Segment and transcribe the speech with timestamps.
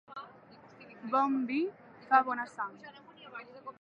[1.11, 1.59] Bon vi
[2.07, 2.75] fa bona sang.